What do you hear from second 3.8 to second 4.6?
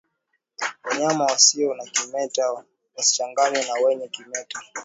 wenye kimeta